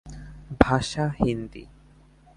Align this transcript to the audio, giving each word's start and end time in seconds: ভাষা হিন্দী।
ভাষা 0.61 1.05
হিন্দী। 1.25 1.63